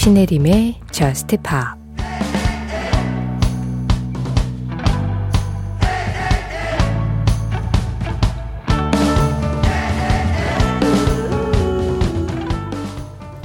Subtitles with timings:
[0.00, 1.78] 신혜림의 Just Pop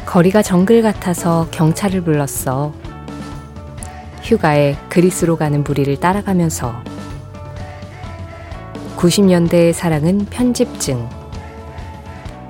[0.05, 2.73] 거리가 정글 같아서 경찰을 불렀어.
[4.23, 6.73] 휴가에 그리스로 가는 무리를 따라가면서
[8.95, 11.09] 90년대의 사랑은 편집증.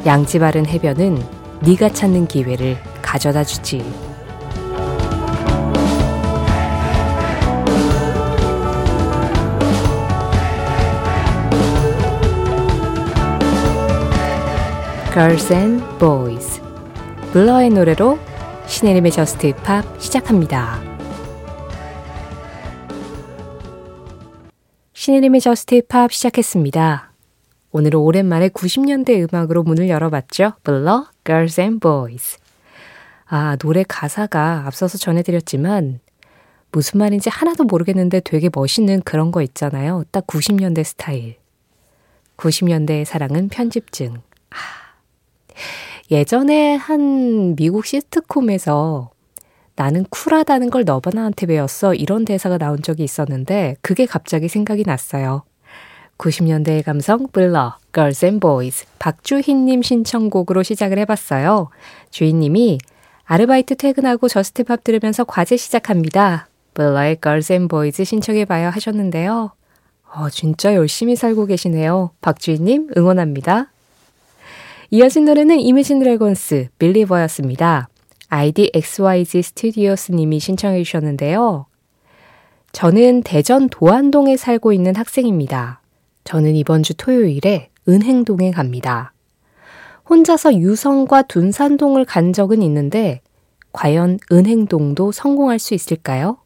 [0.06, 1.24] 양지 바른 해변은
[1.62, 2.78] 네가 찾는 기회를
[3.16, 3.78] 가져다 주지.
[15.14, 16.62] Girls and Boys
[17.32, 18.20] 블러의 노래로
[18.68, 20.82] 신혜림의 JUST POP 시작합니다.
[24.92, 27.14] 신혜림의 JUST POP 시작했습니다.
[27.72, 30.54] 오늘은 오랜만에 90년대 음악으로 문을 열어봤죠.
[30.64, 32.45] 블러, Girls and Boys.
[33.28, 36.00] 아, 노래 가사가 앞서서 전해드렸지만
[36.72, 40.04] 무슨 말인지 하나도 모르겠는데 되게 멋있는 그런 거 있잖아요.
[40.12, 41.38] 딱 90년대 스타일.
[42.38, 44.16] 90년대의 사랑은 편집증.
[44.16, 44.56] 아.
[46.12, 49.10] 예전에 한 미국 시트콤에서
[49.76, 51.94] 나는 쿨하다는 걸 너바나한테 배웠어.
[51.96, 55.44] 이런 대사가 나온 적이 있었는데 그게 갑자기 생각이 났어요.
[56.18, 61.70] 90년대의 감성 블러 Girls and Boys 박주희님 신청곡으로 시작을 해봤어요.
[62.12, 62.78] 주희님이
[63.26, 66.48] 아르바이트 퇴근하고 JUST POP 들으면서 과제 시작합니다.
[66.76, 69.52] 블러의 Girls and Boys 신청해봐요 하셨는데요.
[70.14, 72.12] 어, 진짜 열심히 살고 계시네요.
[72.22, 73.72] 박주희님 응원합니다.
[74.92, 77.90] 이어진 노래는 Imagine Dragons Believer였습니다.
[78.30, 81.66] 아이디 XYZ Studios 님이 신청해 주셨는데요.
[82.74, 85.82] 저는 대전 도안동에 살고 있는 학생입니다.
[86.26, 89.14] 저는 이번 주 토요일에 은행동에 갑니다.
[90.10, 93.22] 혼자서 유성과 둔산동을 간 적은 있는데
[93.74, 96.38] 과연 은행동도 성공할 수 있을까요?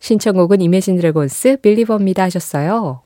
[0.00, 3.02] 신청곡은 이매진 드래곤스 빌리버입니다 하셨어요.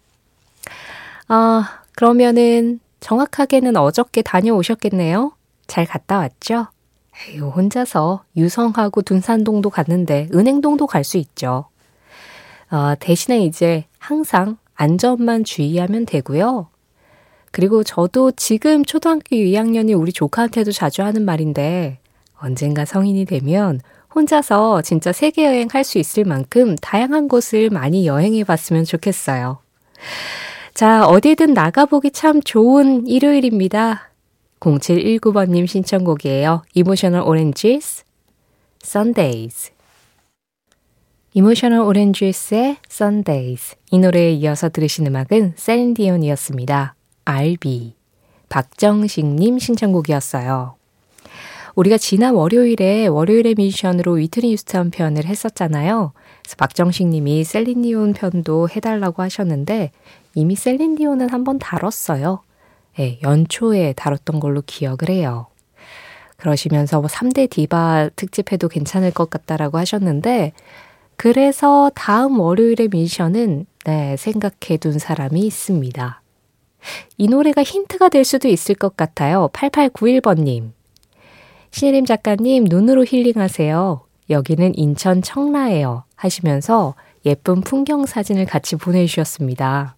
[1.28, 5.32] 아, 그러면은 정확하게는 어저께 다녀오셨겠네요.
[5.66, 6.66] 잘 갔다 왔죠?
[7.28, 11.66] 에휴, 혼자서 유성하고 둔산동도 갔는데 은행동도 갈 수 있죠.
[12.70, 16.68] 어, 대신에 이제 항상 안전만 주의하면 되고요.
[17.52, 21.98] 그리고 저도 지금 초등학교 2학년이 우리 조카한테도 자주 하는 말인데
[22.40, 23.80] 언젠가 성인이 되면
[24.14, 29.58] 혼자서 진짜 세계 여행 할 수 있을 만큼 다양한 곳을 많이 여행해 봤으면 좋겠어요.
[30.74, 34.10] 자, 어디든 나가보기 참 좋은 일요일입니다.
[34.60, 36.62] 0719번님 신청곡이에요.
[36.74, 38.04] Emotional Oranges,
[38.82, 39.72] Sundays.
[41.34, 43.76] Emotional Oranges의 Sundays.
[43.90, 46.94] 이 노래에 이어서 들으신 음악은 셀린디온이었습니다.
[47.24, 47.94] RB.
[48.48, 50.74] 박정식님 신청곡이었어요.
[51.74, 56.12] 우리가 지난 월요일에 월요일의 미션으로 위트니 유스턴 편을 했었잖아요.
[56.42, 59.90] 그래서 박정식 님이 셀린디온 편도 해달라고 하셨는데
[60.34, 62.40] 이미 셀린디온은 한번 다뤘어요.
[62.98, 65.46] 네, 연초에 다뤘던 걸로 기억을 해요.
[66.36, 70.52] 그러시면서 뭐 3대 디바 특집해도 괜찮을 것 같다라고 하셨는데
[71.16, 76.21] 그래서 다음 월요일의 미션은 네, 생각해 둔 사람이 있습니다.
[77.18, 79.48] 이 노래가 힌트가 될 수도 있을 것 같아요.
[79.52, 80.72] 8891번님.
[81.70, 84.02] 신혜림 작가님, 눈으로 힐링하세요.
[84.30, 86.04] 여기는 인천 청라예요.
[86.16, 86.94] 하시면서
[87.24, 89.96] 예쁜 풍경 사진을 같이 보내주셨습니다.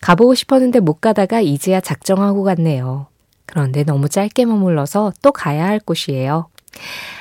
[0.00, 3.06] 가보고 싶었는데 못 가다가 이제야 작정하고 갔네요.
[3.46, 6.48] 그런데 너무 짧게 머물러서 또 가야 할 곳이에요.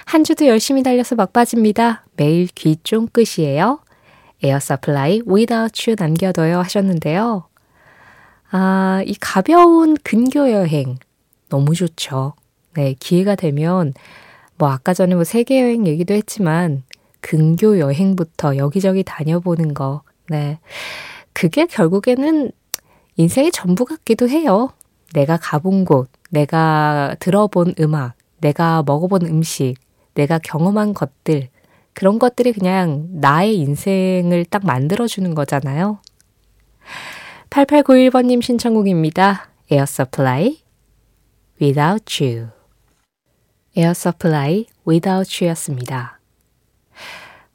[0.06, 2.06] 한 주도 열심히 달려서 막빠집니다.
[2.16, 3.80] 매일 귀 쫑긋이에요.
[4.44, 7.47] Air Supply without you 남겨둬요 하셨는데요.
[8.52, 10.98] 아, 이 가벼운 근교 여행
[11.50, 12.34] 너무 좋죠.
[12.76, 13.94] 네, 기회가 되면
[14.58, 16.84] 뭐 아까 전에 뭐 세계 여행 얘기도 했지만
[17.22, 20.02] 근교 여행부터 여기저기 다녀보는 거.
[20.30, 20.60] 네.
[21.34, 22.52] 그게 결국에는
[23.18, 24.70] 인생의 전부 같기도 해요.
[25.14, 29.76] 내가 가본 곳, 내가 들어본 음악, 내가 먹어본 음식,
[30.14, 31.50] 내가 경험한 것들,
[31.94, 36.00] 그런 것들이 그냥 나의 인생을 딱 만들어주는 거잖아요.
[37.58, 39.50] 8891번님 신청곡입니다.
[39.72, 40.60] 에어 서플라이
[41.60, 42.50] Without You
[43.76, 46.20] 에어 서플라이 Without You였습니다.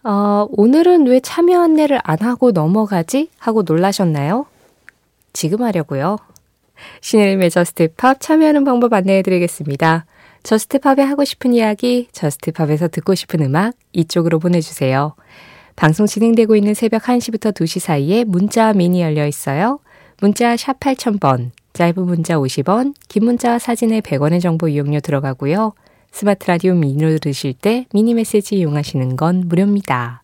[0.03, 3.31] 어, 오늘은 왜 참여 안내를 안 하고 넘어가지?
[3.39, 4.47] 하고 놀라셨나요?
[5.33, 6.19] 지금 하려고요.
[7.01, 10.07] 신혜림의 저스트팝 참여하는 방법 안내해 드리겠습니다.
[10.43, 15.15] 저스트팝에 하고 싶은 이야기, 저스트팝에서 듣고 싶은 음악 이쪽으로 보내주세요.
[15.77, 19.79] 방송 진행되고 있는 새벽 1시부터 2시 사이에 문자 미니 열려 있어요.
[20.23, 25.73] 문자 샵 8000번, 짧은 문자 50원, 긴 문자 사진에 100원의 정보 이용료 들어가고요.
[26.13, 30.23] 스마트 라디오 미니로 들으실 때 미니 메시지 이용하시는 건 무료입니다.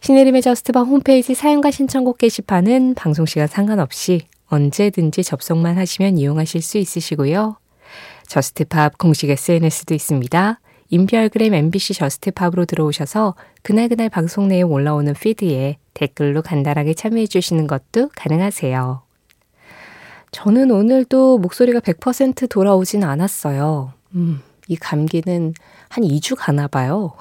[0.00, 7.56] 신혜림의 저스트팝 홈페이지 사연과 신청곡 게시판은 방송시간 상관없이 언제든지 접속만 하시면 이용하실 수 있으시고요.
[8.26, 10.58] 저스트팝 공식 SNS도 있습니다.
[10.90, 19.02] 인별그램 MBC 저스트팝으로 들어오셔서 그날그날 방송 내용 올라오는 피드에 댓글로 간단하게 참여해 주시는 것도 가능하세요.
[20.30, 23.92] 저는 오늘도 목소리가 100% 돌아오진 않았어요.
[24.14, 25.54] 음, 이 감기는
[25.88, 27.12] 한 2주 가나 봐요.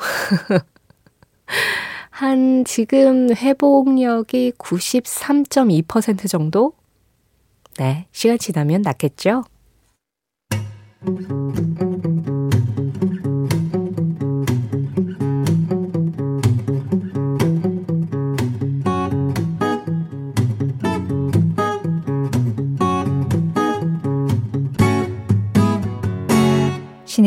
[2.10, 6.74] 한 지금 회복력이 93.2% 정도?
[7.78, 9.44] 네, 시간 지나면 낫겠죠?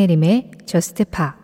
[0.01, 1.37] 신혜림의 저스트 파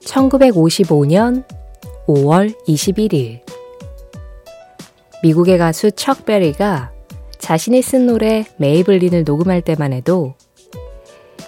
[0.00, 1.44] (1955년
[2.06, 3.40] 5월 21일)
[5.22, 6.92] 미국의 가수 척 베리가
[7.38, 10.34] 자신이 쓴 노래 메이블린을 녹음할 때만 해도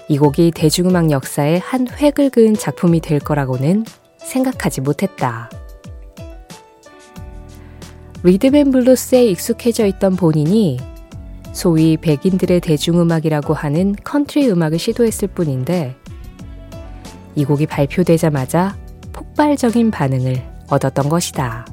[0.09, 3.85] 이 곡이 대중음악 역사에 한 획을 그은 작품이 될 거라고는
[4.19, 5.51] 생각하지 못했다.
[8.25, 10.79] 리듬 앤 블루스에 익숙해져 있던 본인이
[11.53, 15.97] 소위 백인들의 대중음악이라고 하는 컨트리 음악을 시도했을 뿐인데
[17.35, 18.77] 이 곡이 발표되자마자
[19.13, 21.67] 폭발적인 반응을 얻었던 것이다.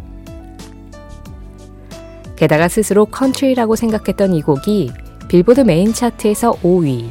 [2.35, 4.91] 게다가 스스로 컨트리라고 생각했던 이 곡이
[5.27, 7.09] 빌보드 메인 차트에서 5위,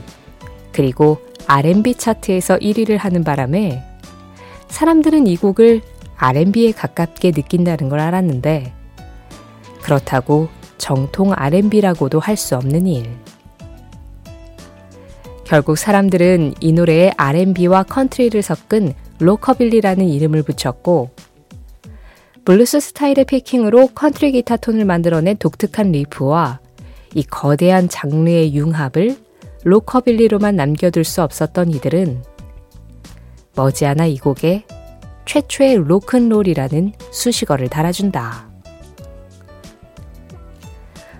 [0.79, 3.83] 그리고 R&B 차트에서 1위를 하는 바람에
[4.69, 5.81] 사람들은 이 곡을
[6.17, 8.73] R&B에 가깝게 느낀다는 걸 알았는데
[9.83, 10.47] 그렇다고
[10.79, 13.11] 정통 R&B라고도 할 수 없는 일.
[15.43, 21.11] 결국 사람들은 이 노래에 R&B와 컨트리를 섞은 로커빌리라는 이름을 붙였고
[22.45, 26.61] 블루스 스타일의 피킹으로 컨트리 기타 톤을 만들어낸 독특한 리프와
[27.17, 29.28] 이 거대한 장르의 융합을
[29.65, 32.23] 로커빌리로만 남겨둘 수 없었던 이들은
[33.57, 34.65] 머지않아 이 곡에
[35.25, 38.49] 최초의 로큰롤이라는 수식어를 달아준다.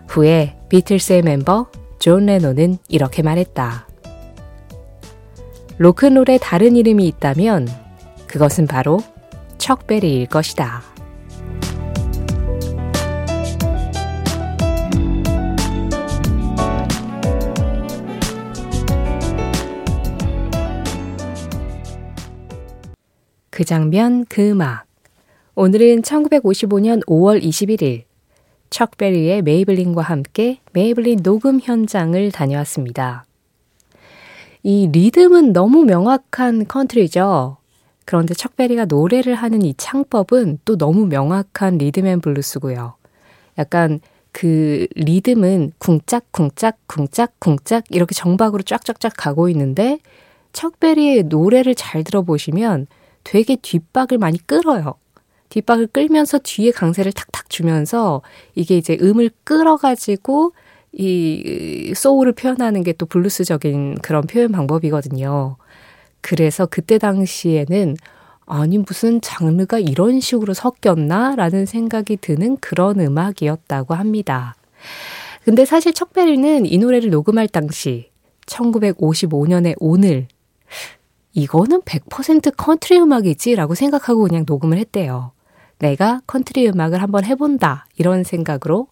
[0.09, 1.67] 후에 비틀스의 멤버
[1.99, 3.87] 존 레논은 이렇게 말했다.
[5.79, 7.69] 로큰롤에 다른 이름이 있다면
[8.27, 8.99] 그것은 바로
[9.59, 10.88] 척베리일 것이다.
[23.59, 24.85] 그 장면, 그 음악.
[25.57, 28.05] 오늘은 1955년 5월 21일
[28.71, 33.25] 척베리의 메이블린과 함께 메이블린 녹음 현장을 다녀왔습니다.
[34.63, 37.57] 이 리듬은 너무 명확한 컨트리죠.
[38.05, 42.95] 그런데 척베리가 노래를 하는 이 창법은 또 너무 명확한 리듬 앤 블루스고요.
[43.59, 43.99] 약간
[44.31, 49.99] 그 리듬은 쿵짝 쿵짝 쿵짝 쿵짝 이렇게 정박으로 쫙쫙쫙 가고 있는데
[50.53, 52.87] 척베리의 노래를 잘 들어보시면
[53.29, 54.95] 되게 뒷박을 많이 끌어요.
[55.51, 58.23] 뒷박을 끌면서 뒤에 강세를 탁탁 주면서
[58.55, 60.53] 이게 이제 음을 끌어가지고
[60.93, 65.57] 이 소울을 표현하는 게 또 블루스적인 그런 표현 방법이거든요.
[66.23, 67.97] 그래서 그때 당시에는
[68.47, 71.37] 아니 무슨 장르가 이런 식으로 섞였나?
[71.37, 74.55] 라는 생각이 드는 그런 음악이었다고 합니다.
[75.45, 78.11] 근데 사실 척베리는 이 노래를 녹음할 당시
[78.47, 80.29] 1955년에 오늘
[81.33, 85.33] 이거는 100% 컨트리 음악이지 라고 생각하고 그냥 녹음을 했대요.
[85.79, 87.87] 내가 컨트리 음악을 한번 해본다.
[87.97, 88.89] 이런 생각으로.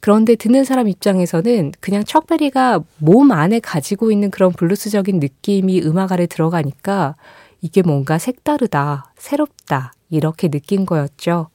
[0.00, 6.26] 그런데 듣는 사람 입장에서는 그냥 척베리가 몸 안에 가지고 있는 그런 블루스적인 느낌이 음악 안에
[6.26, 7.16] 들어가니까
[7.60, 11.48] 이게 뭔가 색다르다, 새롭다, 이렇게 느낀 거였죠.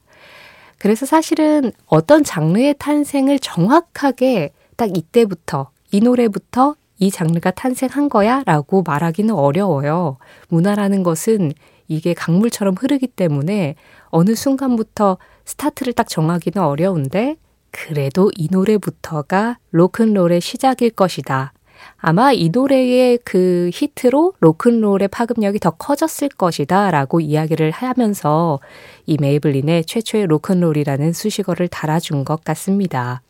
[0.78, 8.84] 그래서 사실은 어떤 장르의 탄생을 정확하게 딱 이때부터, 이 노래부터 이 장르가 탄생한 거야 라고
[8.84, 10.18] 말하기는 어려워요.
[10.50, 11.52] 문화라는 것은
[11.88, 13.74] 이게 강물처럼 흐르기 때문에
[14.10, 17.38] 어느 순간부터 스타트를 딱 정하기는 어려운데
[17.72, 21.54] 그래도 이 노래부터가 로큰롤의 시작일 것이다.
[21.98, 28.60] 아마 이 노래의 그 히트로 로큰롤의 파급력이 더 커졌을 것이다 라고 이야기를 하면서
[29.08, 33.24] 이 메이블린에 최초의 로큰롤이라는 수식어를 달아준 것 같습니다.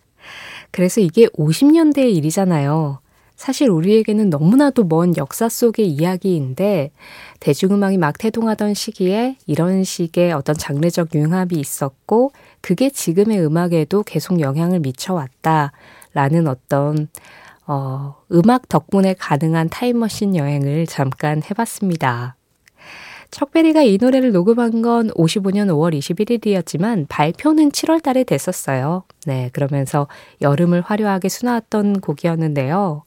[0.72, 3.01] 그래서 이게 50년대의 일이잖아요.
[3.42, 6.92] 사실 우리에게는 너무나도 먼 역사 속의 이야기인데
[7.40, 14.80] 대중음악이 막 태동하던 시기에 이런 식의 어떤 장르적 융합이 있었고 그게 지금의 음악에도 계속 영향을
[14.82, 17.08] 미쳐왔다라는 어떤
[17.66, 22.36] 어, 음악 덕분에 가능한 타임머신 여행을 잠깐 해봤습니다.
[23.32, 29.02] 척베리가 이 노래를 녹음한 건 55년 5월 21일이었지만 발표는 7월 달에 됐었어요.
[29.26, 30.08] 네, 그러면서
[30.42, 33.02] 여름을 화려하게 수놓았던 곡이었는데요.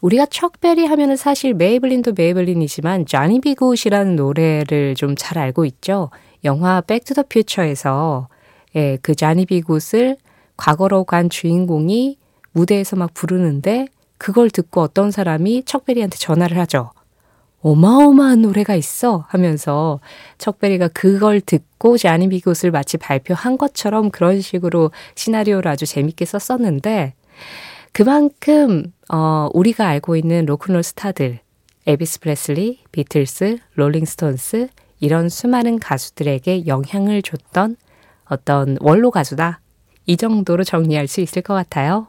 [0.00, 3.51] 우리가 척베리 하면은 사실 메이블린도 메이블린이지만 Johnny B.
[3.51, 6.10] Goode이라는 노래를 좀 잘 알고 있죠.
[6.44, 8.28] 영화 Back to the Future에서
[8.76, 9.60] 예, 그 Johnny B.
[9.60, 10.16] Goode을
[10.56, 12.16] 과거로 간 주인공이
[12.52, 16.90] 무대에서 막 부르는데 그걸 듣고 어떤 사람이 척베리한테 전화를 하죠.
[17.62, 20.00] 어마어마한 노래가 있어 하면서
[20.38, 22.36] 척베리가 그걸 듣고 Johnny B.
[22.36, 27.12] Goode을 마치 발표한 것처럼 그런 식으로 시나리오를 아주 재밌게 썼었는데
[27.92, 31.40] 그만큼 어 우리가 알고 있는 로큰롤 스타들
[31.86, 34.68] 엘비스 프레슬리, 비틀스, 롤링스톤스
[35.00, 37.76] 이런 수많은 가수들에게 영향을 줬던
[38.26, 39.60] 어떤 원로 가수다.
[40.06, 42.08] 이 정도로 정리할 수 있을 것 같아요.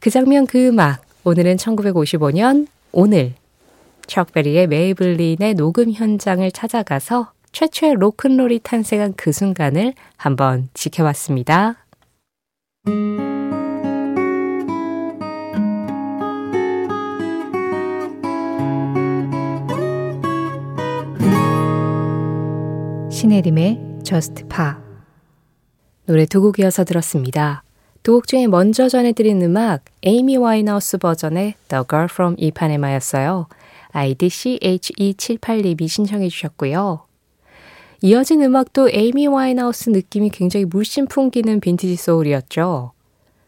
[0.00, 3.34] 그 장면 그 음악 오늘은 1955년 오늘
[4.06, 11.76] 척베리의 메이블린의 녹음 현장을 찾아가서 최초의 로큰롤이 탄생한 그 순간을 한번 지켜봤습니다.
[23.34, 24.74] 신혜림의 Just Pa
[26.06, 27.64] 노래 두 곡이어서 들었습니다.
[28.04, 33.48] 두 곡 중에 먼저 전해드린 음악 에이미 와이너스 버전의 The Girl from Ipanema였어요.
[33.90, 37.06] 아이디 CHE78님이 신청해 주셨고요.
[38.02, 42.92] 이어진 음악도 에이미 와인하우스 느낌이 굉장히 물씬 풍기는 빈티지 소울이었죠.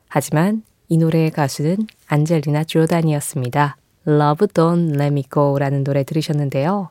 [0.09, 3.77] 하지만 이 노래의 가수는 안젤리나 조단이었습니다.
[4.09, 6.91] Love Don't Let Me Go라는 노래 들으셨는데요.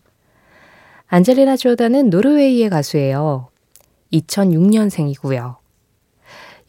[1.07, 3.49] 안젤리나 조단은 노르웨이의 가수예요.
[4.11, 5.57] 2006년생이고요.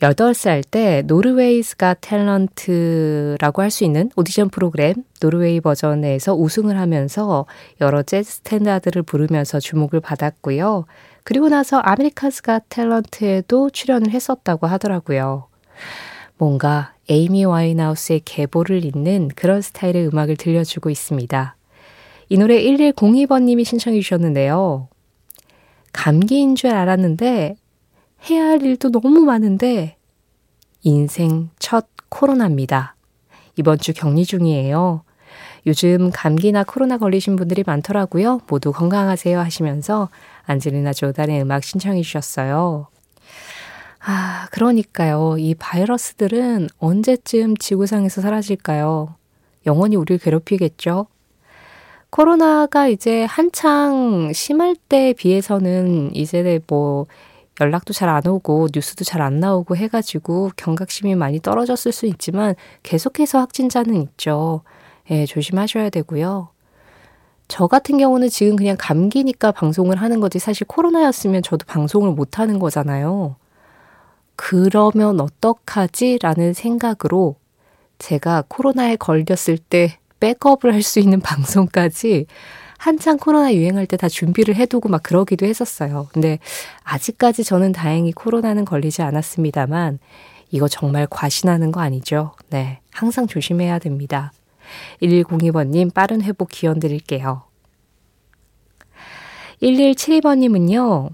[0.00, 7.46] 8살 때 Norway's Got Talent라고 할 수 있는 오디션 프로그램 노르웨이 버전에서 우승을 하면서
[7.80, 10.84] 여러 재즈 스탠다드를 부르면서 주목을 받았고요.
[11.24, 15.46] 그리고 나서 America's Got Talent에도 출연을 했었다고 하더라고요.
[16.36, 21.56] 뭔가 에이미 와인하우스의 계보를 잇는 그런 스타일의 음악을 들려주고 있습니다.
[22.28, 24.88] 이 노래 1102번님이 신청해 주셨는데요.
[25.92, 27.56] 감기인 줄 알았는데
[28.28, 29.96] 해야 할 일도 너무 많은데
[30.82, 32.96] 인생 첫 코로나입니다.
[33.56, 35.02] 이번 주 격리 중이에요.
[35.66, 38.40] 요즘 감기나 코로나 걸리신 분들이 많더라고요.
[38.48, 40.08] 모두 건강하세요 하시면서
[40.44, 42.88] 안젤리나 조단의 음악 신청해 주셨어요.
[44.00, 45.36] 아, 그러니까요.
[45.38, 49.16] 이 바이러스들은 언제쯤 지구상에서 사라질까요?
[49.66, 51.08] 영원히 우리를 괴롭히겠죠?
[52.16, 57.04] 코로나가 이제 한창 심할 때에 비해서는 이제 뭐
[57.60, 63.38] 연락도 잘 안 오고 뉴스도 잘 안 나오고 해가지고 경각심이 많이 떨어졌을 수 있지만 계속해서
[63.40, 64.62] 확진자는 있죠.
[65.10, 66.48] 예, 조심하셔야 되고요.
[67.48, 72.58] 저 같은 경우는 지금 그냥 감기니까 방송을 하는 거지 사실 코로나였으면 저도 방송을 못 하는
[72.58, 73.36] 거잖아요.
[74.36, 76.20] 그러면 어떡하지?
[76.22, 77.36] 라는 생각으로
[77.98, 82.26] 제가 코로나에 걸렸을 때 백업을 할 수 있는 방송까지
[82.78, 86.08] 한창 코로나 유행할 때 다 준비를 해두고 막 그러기도 했었어요.
[86.12, 86.38] 근데
[86.84, 89.98] 아직까지 저는 다행히 코로나는 걸리지 않았습니다만
[90.50, 92.32] 이거 정말 과신하는 거 아니죠?
[92.50, 92.80] 네.
[92.92, 94.32] 항상 조심해야 됩니다.
[95.02, 97.42] 1102번님 빠른 회복 기원 드릴게요.
[99.62, 101.10] 1172번님은요.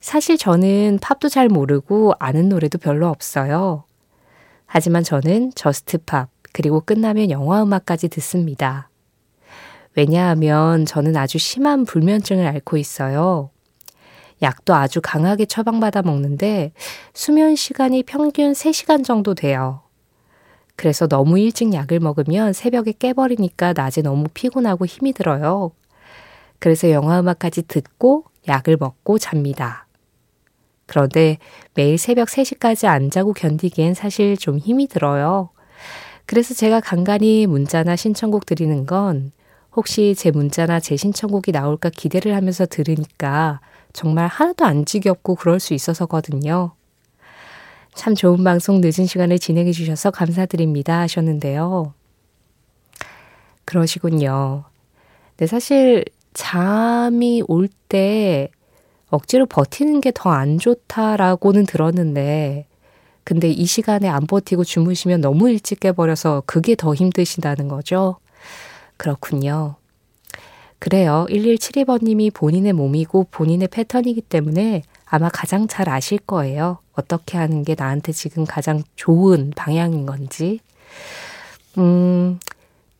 [0.00, 3.84] 사실 저는 팝도 잘 모르고 아는 노래도 별로 없어요.
[4.66, 8.88] 하지만 저는 저스트 팝, 그리고 끝나면 영화 음악까지 듣습니다.
[9.94, 13.50] 왜냐하면 저는 아주 심한 불면증을 앓고 있어요.
[14.40, 16.72] 약도 아주 강하게 처방받아 먹는데
[17.14, 19.82] 수면 시간이 평균 3시간 정도 돼요.
[20.74, 25.70] 그래서 너무 일찍 약을 먹으면 새벽에 깨버리니까 낮에 너무 피곤하고 힘이 들어요.
[26.58, 29.86] 그래서 영화 음악까지 듣고 약을 먹고 잡니다.
[30.86, 31.38] 그런데
[31.74, 35.50] 매일 새벽 3시까지 안 자고 견디기엔 사실 좀 힘이 들어요.
[36.26, 39.32] 그래서 제가 간간히 문자나 신청곡 드리는 건
[39.74, 43.60] 혹시 제 문자나 제 신청곡이 나올까 기대를 하면서 들으니까
[43.92, 46.72] 정말 하나도 안 지겹고 그럴 수 있어서거든요.
[47.94, 51.92] 참 좋은 방송 늦은 시간에 진행해 주셔서 감사드립니다 하셨는데요.
[53.64, 54.64] 그러시군요.
[55.36, 58.50] 네, 사실 잠이 올 때
[59.10, 62.66] 억지로 버티는 게 더 안 좋다라고는 들었는데
[63.24, 68.16] 근데 이 시간에 안 버티고 주무시면 너무 일찍 깨버려서 그게 더 힘드시다는 거죠.
[68.96, 69.76] 그렇군요.
[70.78, 71.26] 그래요.
[71.30, 76.78] 1172번님이 본인의 몸이고 본인의 패턴이기 때문에 아마 가장 잘 아실 거예요.
[76.94, 80.58] 어떻게 하는 게 나한테 지금 가장 좋은 방향인 건지.
[81.78, 82.40] 음,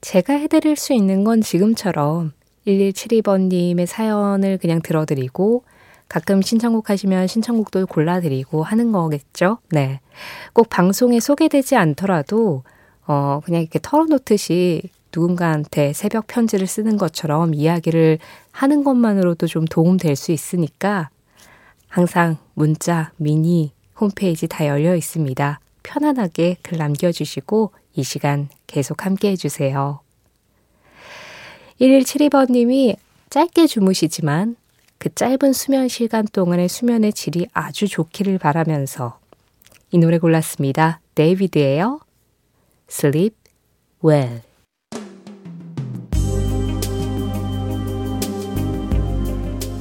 [0.00, 2.32] 제가 해드릴 수 있는 건 지금처럼
[2.66, 5.64] 1172번님의 사연을 그냥 들어드리고
[6.12, 9.56] 가끔 신청곡 하시면 신청곡도 골라드리고 하는 거겠죠?
[9.70, 10.00] 네.
[10.52, 12.64] 꼭 방송에 소개되지 않더라도,
[13.06, 18.18] 어, 그냥 이렇게 털어놓듯이 누군가한테 새벽 편지를 쓰는 것처럼 이야기를
[18.50, 21.08] 하는 것만으로도 좀 도움될 수 있으니까
[21.88, 25.60] 항상 문자, 미니, 홈페이지 다 열려 있습니다.
[25.82, 30.00] 편안하게 글 남겨주시고 이 시간 계속 함께 해주세요.
[31.80, 32.96] 1172번님이
[33.30, 34.56] 짧게 주무시지만
[35.02, 39.18] 그 짧은 수면 시간 동안의 수면의 질이 아주 좋기를 바라면서
[39.90, 41.00] 이 노래 골랐습니다.
[41.16, 41.98] 데이비드예요.
[42.88, 43.34] Sleep
[44.04, 44.42] Well.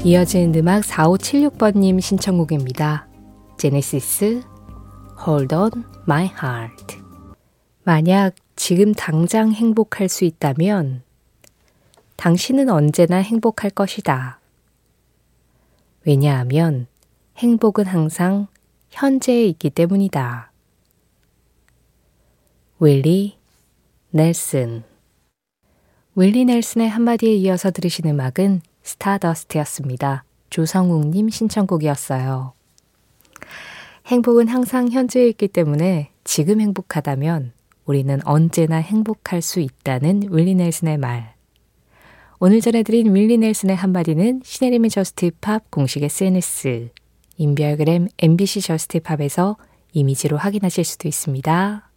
[0.03, 3.07] 이어지는 음악 4576번님 신청곡입니다.
[3.59, 4.41] 제네시스
[5.27, 5.71] Hold on
[6.07, 6.97] my heart.
[7.83, 11.03] 만약 지금 당장 행복할 수 있다면
[12.15, 14.40] 당신은 언제나 행복할 것이다.
[16.05, 16.87] 왜냐하면
[17.37, 18.47] 행복은 항상
[18.89, 20.51] 현재에 있기 때문이다.
[22.79, 23.37] 윌리
[24.09, 24.83] 넬슨
[26.15, 30.23] 윌리 넬슨의 한마디에 이어서 들으신 음악은 Stardust였습니다.
[30.49, 32.53] 조성욱님 신청곡이었어요.
[34.07, 37.53] 행복은 항상 현재에 있기 때문에 지금 행복하다면
[37.85, 41.40] 우리는 언제나 행복할 수 있다는 윌리 넬슨의 말.
[42.43, 46.89] 오늘 전해드린 윌리 넬슨의 한마디는 신혜림의 Just Pop 공식 SNS,
[47.37, 49.57] 인별그램 MBC Just Pop에서
[49.93, 51.87] 이미지로 확인하실 수도 있습니다.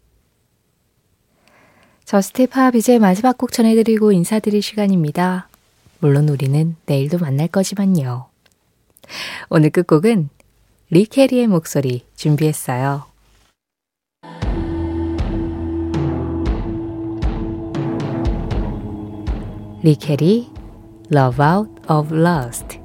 [2.05, 5.49] Just Pop 이제 마지막 곡 전해드리고 인사드릴 시간입니다.
[6.01, 8.27] 물론 우리는 내일도 만날 거지만요.
[9.49, 10.29] 오늘 끝곡은
[10.91, 13.14] 리케 리의 목소리 준비했어요.
[19.85, 20.49] 리케 리
[21.15, 22.79] Love Out of Lust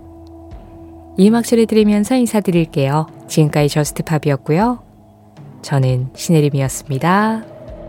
[1.18, 3.08] 이 음악 소리 들으면서 인사드릴게요.
[3.28, 4.80] 지금까지 Just Pop이었고요.
[5.62, 7.49] 저는 신혜림이었습니다.